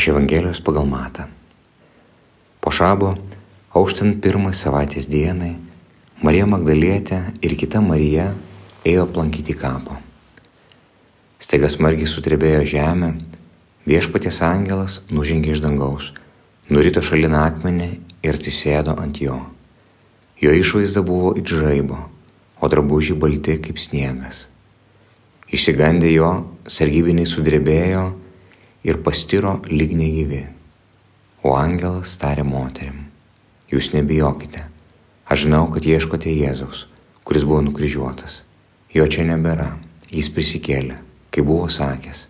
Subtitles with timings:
[0.00, 1.26] Iš Evangelijos pagal Matą.
[2.64, 3.10] Po šabo,
[3.76, 5.58] auštant pirmai savaitės dienai,
[6.24, 8.30] Marija Magdalietė ir kita Marija
[8.88, 9.98] ėjo aplankyti kapo.
[11.36, 13.10] Staiga smarkiai sutrebėjo žemė,
[13.84, 16.14] viešpaties angelas nužengė iš dangaus,
[16.72, 17.90] nurito šalin akmenį
[18.24, 19.36] ir atsisėdo ant jo.
[20.40, 22.00] Jo išvaizda buvo it žaibo,
[22.56, 24.46] o drabužiai balti kaip sniegas.
[25.52, 26.32] Išsigandę jo,
[26.64, 28.08] sargybiniai sudrebėjo
[28.84, 30.44] ir pastiro lyg negyvi.
[31.44, 33.06] O angelas tarė moterim,
[33.72, 34.64] jūs nebijokite,
[35.24, 36.86] aš žinau, kad ieškote Jėzaus,
[37.24, 38.42] kuris buvo nukryžiuotas.
[38.92, 39.70] Jo čia nebėra,
[40.10, 40.98] jis prisikėlė,
[41.30, 42.26] kaip buvo sakęs.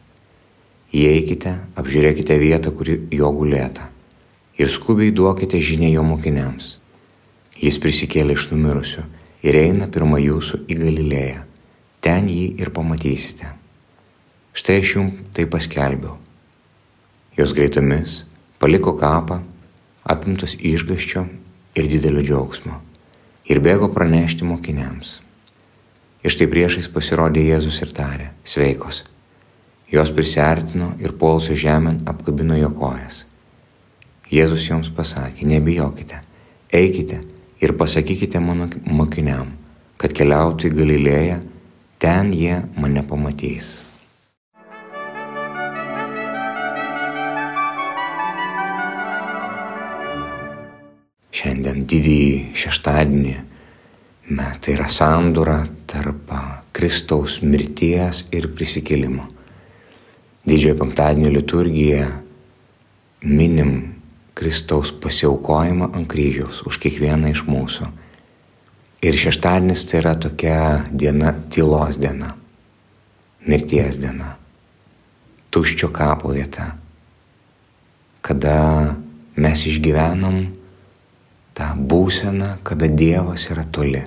[0.95, 3.89] Įeikite, apžiūrėkite vietą, kuri jo gulėta
[4.61, 6.75] ir skubiai duokite žinę jo mokiniams.
[7.57, 9.07] Jis prisikėlė iš numirusių
[9.47, 11.45] ir eina pirmą jūsų į Galilėją.
[12.05, 13.55] Ten jį ir pamatysite.
[14.53, 16.19] Štai aš jums tai paskelbiau
[17.41, 18.19] Jos greitomis
[18.61, 19.39] paliko kapą,
[20.05, 21.23] apimtos išgaščio
[21.73, 22.75] ir didelio džiaugsmo,
[23.49, 25.15] ir bėgo pranešti mokiniams.
[26.21, 29.07] Iš tai priešais pasirodė Jėzus ir tarė, sveikos.
[29.89, 33.25] Jos prisartino ir polsio žemėn apkabino jo kojas.
[34.29, 36.21] Jėzus joms pasakė, nebijokite,
[36.77, 37.23] eikite
[37.65, 39.57] ir pasakykite mano mokiniam,
[39.97, 41.45] kad keliautų į Galilėją,
[42.05, 43.79] ten jie mane pamatys.
[51.41, 53.37] Šiandien didįjį šeštadienį.
[54.31, 55.57] Tai yra sandūra
[55.91, 56.29] tarp
[56.77, 59.25] Kristaus mirties ir prisikėlimo.
[60.47, 62.05] Didžiojo penktadienio liturgija
[63.25, 63.73] minim
[64.39, 67.89] Kristaus pasiaukojimą ant kryžiaus už kiekvieną iš mūsų.
[69.05, 70.61] Ir šeštadienis tai yra tokia
[70.93, 72.35] diena, tylos diena,
[73.49, 74.35] mirties diena,
[75.51, 76.75] tuščio kapo vieta,
[78.21, 78.57] kada
[79.41, 80.43] mes išgyvenam
[81.61, 84.01] tą būseną, kada Dievas yra toli.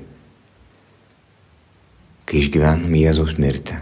[2.25, 3.77] Kai išgyvenam Jėzaus mirtį,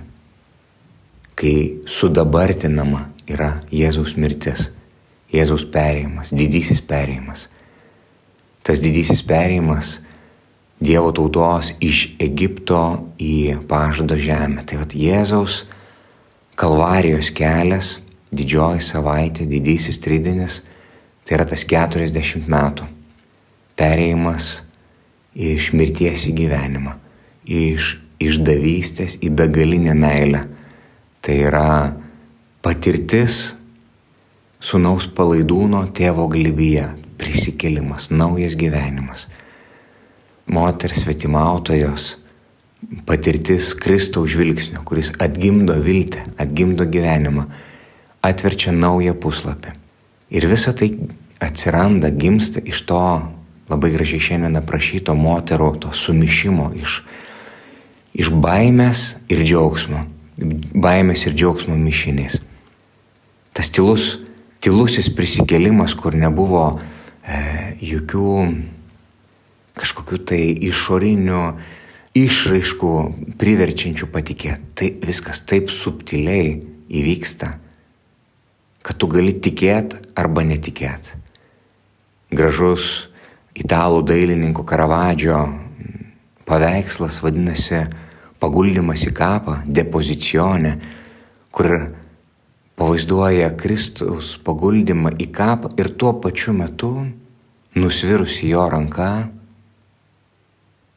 [1.40, 1.56] kai
[1.88, 4.70] sudabartinama yra Jėzaus mirtis,
[5.32, 7.48] Jėzaus perėjimas, didysis perėjimas.
[8.62, 10.00] Tas didysis perėjimas
[10.82, 12.82] Dievo tautos iš Egipto
[13.22, 14.66] į pažado žemę.
[14.66, 15.62] Tai vad Jėzaus
[16.58, 18.00] kalvarijos kelias,
[18.34, 20.64] didžioji savaitė, didysis tridinis,
[21.24, 22.90] tai yra tas 40 metų
[23.82, 24.62] perėjimas
[25.34, 26.94] iš mirties į gyvenimą,
[27.50, 30.46] iš išdavystės į begalinę meilę.
[31.22, 31.72] Tai yra
[32.66, 33.56] patirtis
[34.62, 36.88] sunaus palaidūno tėvo glybyje,
[37.22, 39.28] prisikėlimas, naujas gyvenimas.
[40.52, 42.16] Moters svetimautojos
[43.06, 47.46] patirtis Kristaus žvilgsnio, kuris atgimdo viltį, atgimdo gyvenimą,
[48.26, 49.76] atverčia naują puslapį.
[50.34, 50.90] Ir visa tai
[51.42, 53.02] atsiranda, gimsta iš to
[53.72, 57.02] labai gražiai šiandien aprašyto moterų to sumišimo iš,
[58.14, 60.06] iš baimės ir džiaugsmo.
[60.74, 62.40] Baimės ir džiaugsmo mišinys.
[63.56, 64.16] Tas tylus,
[64.64, 68.32] tylusis prisikėlimas, kur nebuvo e, jokių
[69.80, 71.42] kažkokių tai išorinių
[72.18, 72.94] išraiškų
[73.40, 74.72] priverčiančių patikėti.
[74.76, 76.60] Tai viskas taip subtiliai
[76.92, 77.54] įvyksta,
[78.84, 81.20] kad tu gali tikėti arba netikėti.
[82.32, 83.11] Gražus
[83.58, 85.42] italų dailininko Karavadžio
[86.48, 87.86] paveikslas vadinasi
[88.42, 90.72] Paguldymas į kapą, depozicionė,
[91.54, 91.68] kur
[92.74, 96.90] pavaizduoja Kristaus paguldymą į kapą ir tuo pačiu metu
[97.78, 99.12] nusvirusi jo ranka,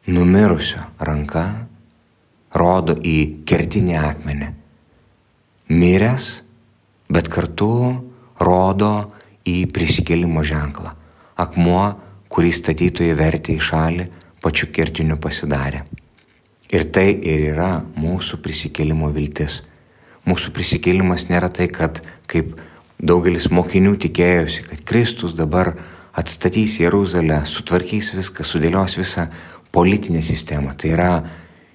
[0.09, 1.45] numirusio ranka,
[2.57, 4.49] rodo į kertinį akmenį.
[5.77, 6.31] Miręs,
[7.13, 7.69] bet kartu
[8.41, 8.95] rodo
[9.45, 10.97] į prisikėlimo ženklą.
[11.37, 11.85] Akmuo
[12.35, 14.09] kurį statytojai vertė į šalį,
[14.43, 15.85] pačiu kertiniu pasidarė.
[16.75, 19.61] Ir tai ir yra mūsų prisikėlimo viltis.
[20.27, 22.01] Mūsų prisikėlimas nėra tai, kad
[22.31, 22.57] kaip
[22.99, 25.75] daugelis mokinių tikėjosi, kad Kristus dabar
[26.17, 29.29] atstatys Jeruzalę, sutvarkys viską, sudėlios visą
[29.75, 30.75] politinę sistemą.
[30.79, 31.13] Tai yra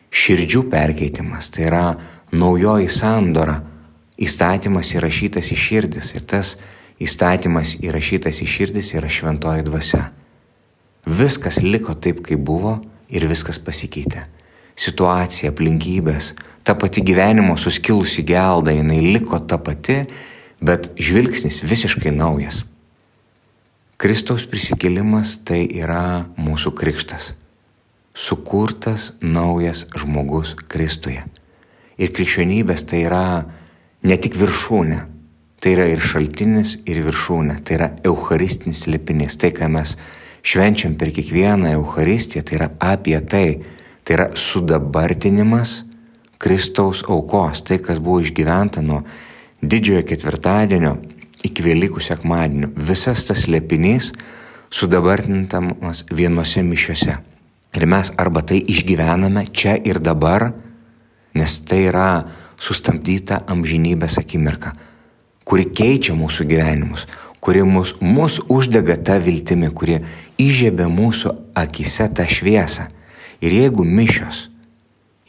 [0.09, 1.85] širdžių perkeitimas, tai yra
[2.35, 3.59] naujoji sandora,
[4.19, 6.55] įstatymas įrašytas į širdis ir tas
[6.99, 10.09] įstatymas įrašytas į širdis yra šventoji dvasia.
[11.09, 12.75] Viskas liko taip, kaip buvo
[13.09, 14.27] ir viskas pasikeitė.
[14.79, 16.33] Situacija, aplinkybės,
[16.63, 20.03] ta pati gyvenimo suskilusi gelda, jinai liko ta pati,
[20.61, 22.61] bet žvilgsnis visiškai naujas.
[23.99, 27.33] Kristaus prisikėlimas tai yra mūsų krikštas.
[28.15, 31.25] Sukurtas naujas žmogus Kristuje.
[31.99, 33.23] Ir krikščionybės tai yra
[34.07, 35.01] ne tik viršūnė,
[35.59, 37.57] Tai yra ir šaltinis, ir viršūnė.
[37.67, 39.35] Tai yra eucharistinis slėpinys.
[39.39, 39.97] Tai, ką mes
[40.43, 43.59] švenčiam per kiekvieną Eucharistiją, tai yra apie tai.
[44.03, 45.83] Tai yra sudabartinimas
[46.39, 47.61] Kristaus aukos.
[47.61, 49.03] Tai, kas buvo išgyventa nuo
[49.61, 50.97] didžiojo ketvirtadienio
[51.45, 52.71] iki Velykų sekmadienio.
[52.75, 54.13] Visas tas slėpinys
[54.73, 57.17] sudabartintamas vienose mišiuose.
[57.75, 60.49] Ir mes arba tai išgyvename čia ir dabar,
[61.37, 62.09] nes tai yra
[62.59, 64.73] sustabdyta amžinybės akimirka,
[65.45, 67.05] kuri keičia mūsų gyvenimus,
[67.39, 70.01] kuri mus, mus uždega tą viltimi, kuri
[70.39, 72.89] įžiebė mūsų akise tą šviesą.
[73.39, 74.49] Ir jeigu mišios,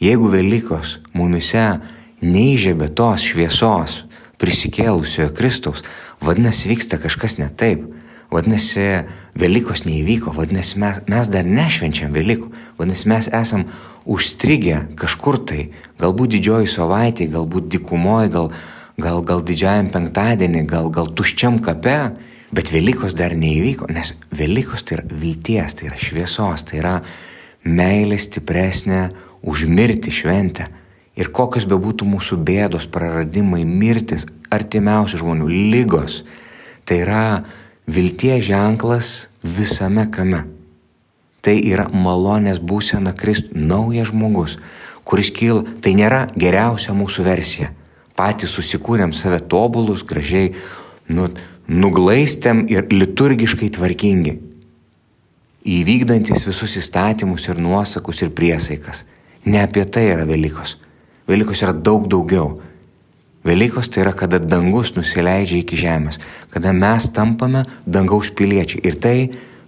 [0.01, 1.79] jeigu Velykos mumise
[2.21, 4.01] neįžiebė tos šviesos
[4.41, 5.85] prisikėlusiojo Kristaus,
[6.21, 7.85] vadinasi, vyksta kažkas ne taip.
[8.31, 9.03] Vadinasi,
[9.35, 12.47] Velykos neįvyko, vadinasi, mes, mes dar nešvenčiam Velykų,
[12.79, 13.65] vadinasi, mes esam
[14.07, 15.65] užstrigę kažkur tai,
[15.99, 18.47] galbūt didžioji savaitė, galbūt dikumoje, gal,
[18.99, 21.97] gal, gal didžiajam penktadienį, gal, gal tuščiam kape,
[22.51, 26.95] bet Velykos dar neįvyko, nes Velykos tai yra vilties, tai yra šviesos, tai yra
[27.63, 29.01] meilė stipresnė
[29.47, 30.67] už mirtį šventę.
[31.19, 36.21] Ir kokios bebūtų mūsų bėdos, praradimai, mirtis, artimiausių žmonių, lygos,
[36.87, 37.25] tai yra
[37.87, 39.11] vilties ženklas
[39.43, 40.45] visame kame.
[41.41, 44.57] Tai yra malonės būsena Kristų, naujas žmogus,
[45.03, 47.71] kuris kyla, tai nėra geriausia mūsų versija.
[48.21, 50.51] Patys susikūrėm save tobulus, gražiai,
[51.09, 51.25] nu,
[51.65, 54.35] nuglaistėm ir liturgiškai tvarkingi,
[55.65, 59.07] įvykdantis visus įstatymus ir nuosakus ir priesaikas.
[59.49, 60.75] Ne apie tai yra Velykos.
[61.25, 62.59] Velykos yra daug daugiau.
[63.47, 66.19] Velykos tai yra, kada dangus nusileidžia iki žemės,
[66.53, 68.83] kada mes tampame dangaus piliečiai.
[68.85, 69.15] Ir tai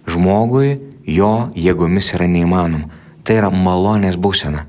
[0.06, 0.76] žmogui
[1.10, 3.02] jo jėgomis yra neįmanoma.
[3.26, 4.68] Tai yra malonės būsena.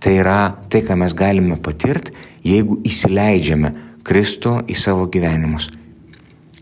[0.00, 0.40] Tai yra
[0.72, 2.14] tai, ką mes galime patirti,
[2.46, 3.74] jeigu įsileidžiame
[4.06, 5.68] Kristų į savo gyvenimus.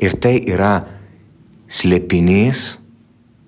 [0.03, 0.83] Ir tai yra
[1.71, 2.79] slėpinys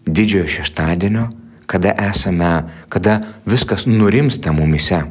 [0.06, 1.28] didžiojo šeštadienio,
[1.70, 5.04] kada esame, kada viskas nurimsta mumise,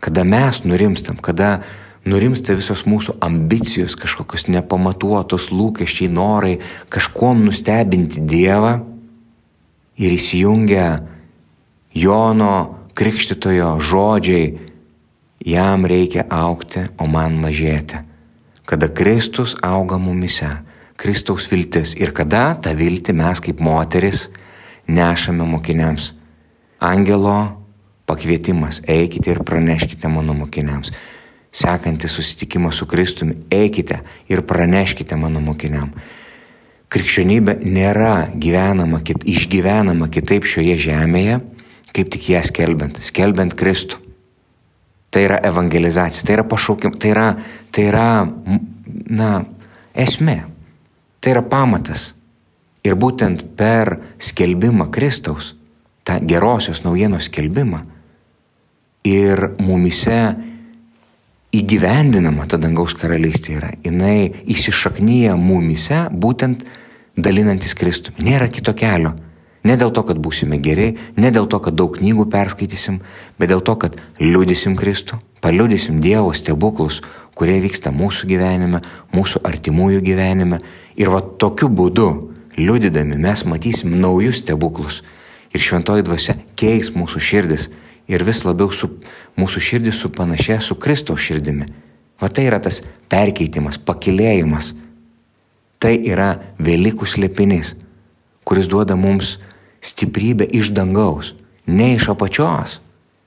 [0.00, 1.60] kada mes nurimstam, kada
[2.08, 6.56] nurimsta visos mūsų ambicijos, kažkokios nepamatuotos lūkesčiai, norai
[6.92, 8.78] kažkuom nustebinti Dievą
[10.00, 10.88] ir įsijungia
[11.96, 14.58] Jono Krikštitojo žodžiai,
[15.46, 18.00] jam reikia aukti, o man mažėti.
[18.66, 20.50] Kada Kristus auga mumise,
[20.98, 24.26] Kristaus viltis ir kada tą viltį mes kaip moteris
[24.90, 26.10] nešame mokiniams.
[26.82, 27.36] Angelo
[28.10, 30.90] pakvietimas, eikite ir praneškite mano mokiniams
[31.54, 35.92] sekantį susitikimą su Kristumi, eikite ir praneškite mano mokiniam.
[36.88, 41.40] Krikščionybė nėra gyvenama, kit, išgyvenama kitaip šioje žemėje,
[41.96, 44.00] kaip tik ją skelbiant, skelbiant Kristų.
[45.08, 47.28] Tai yra evangelizacija, tai yra pašaukimas, tai yra,
[47.72, 48.08] tai yra,
[49.08, 49.30] na,
[49.96, 50.42] esmė,
[51.24, 52.12] tai yra pamatas.
[52.84, 55.54] Ir būtent per skelbimą Kristaus,
[56.04, 57.82] tą gerosios naujienos skelbimą
[59.08, 60.20] ir mumise
[61.54, 63.72] įgyvendinama ta dangaus karalystė yra.
[63.80, 66.64] Jis įsišaknyja mumise būtent
[67.16, 68.24] dalinantis Kristumi.
[68.28, 69.14] Nėra kito kelio.
[69.66, 73.00] Ne dėl to, kad būsime geri, ne dėl to, kad daug knygų perskaitysim,
[73.38, 77.00] bet dėl to, kad liudysim Kristų, paliudysim Dievo stebuklus,
[77.38, 78.82] kurie vyksta mūsų gyvenime,
[79.14, 80.60] mūsų artimųjų gyvenime.
[80.98, 82.08] Ir va tokiu būdu,
[82.58, 85.02] liudydami, mes matysim naujus stebuklus.
[85.54, 87.68] Ir šventoji dvasia keis mūsų širdis
[88.08, 88.90] ir vis labiau su,
[89.38, 91.66] mūsų širdis supanašė su Kristaus širdimi.
[92.18, 94.72] Va tai yra tas perkeitimas, pakilėjimas.
[95.78, 97.76] Tai yra Velykų slėpinys,
[98.48, 99.36] kuris duoda mums
[99.84, 101.34] stiprybę iš dangaus,
[101.66, 102.78] ne iš apačios,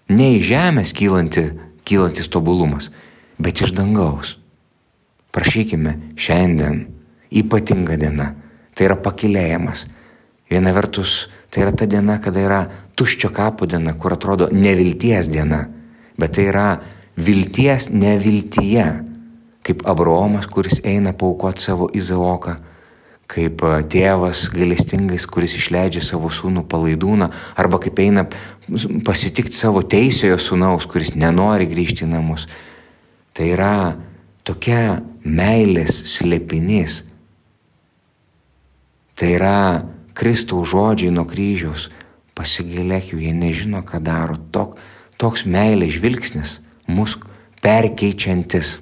[0.09, 1.45] ne iš žemės kylanti,
[1.85, 2.89] kylantis tobulumas,
[3.37, 4.37] bet iš dangaus.
[5.31, 6.87] Prašykime šiandien
[7.31, 8.33] ypatinga diena.
[8.75, 9.85] Tai yra pakilėjimas.
[10.51, 12.59] Viena vertus Tai yra ta diena, kada yra
[12.95, 15.65] tuščio kapo diena, kur atrodo nevilties diena,
[16.15, 16.67] bet tai yra
[17.19, 18.85] vilties neviltyje,
[19.67, 22.55] kaip Abraomas, kuris eina paukoti savo Izaoką,
[23.31, 28.25] kaip tėvas gailestingais, kuris išleidžia savo sūnų palaidūną, arba kaip eina
[29.07, 32.47] pasitikti savo teisėjo sūnaus, kuris nenori grįžti į namus.
[33.31, 33.75] Tai yra
[34.47, 37.01] tokia meilės slėpinys.
[39.15, 39.57] Tai yra
[40.17, 41.87] Kristaus žodžiai nuo kryžiaus,
[42.35, 44.35] pasigėlėk jų, jie nežino, ką daro.
[44.51, 44.75] Tok,
[45.21, 46.57] toks meilės žvilgsnis,
[46.89, 47.15] mus
[47.63, 48.79] perkeičiantis.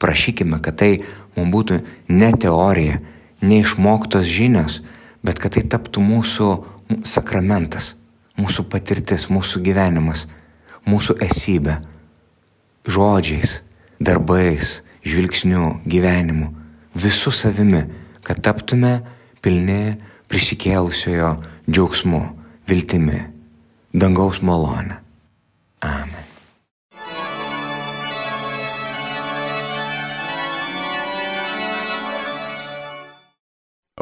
[0.00, 0.90] Prašykime, kad tai
[1.36, 1.80] mums būtų
[2.12, 3.00] ne teorija,
[3.42, 4.80] neišmoktos žinios,
[5.24, 6.48] bet kad tai taptų mūsų
[7.06, 7.94] sakramentas,
[8.38, 10.26] mūsų patirtis, mūsų gyvenimas,
[10.86, 11.80] mūsų esybė,
[12.86, 13.60] žodžiais,
[13.98, 16.52] darbais, žvilgsniu, gyvenimu
[16.96, 17.84] visų savimi,
[18.26, 19.00] kad taptume
[19.44, 19.96] pilni
[20.30, 21.36] prisikėlusiojo
[21.68, 22.22] džiaugsmu,
[22.68, 23.24] viltimi,
[23.94, 25.02] dangaus malonę.
[25.84, 26.15] Amen.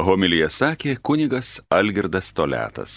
[0.04, 2.94] Homilija sakė kunigas Algirdas Toletas.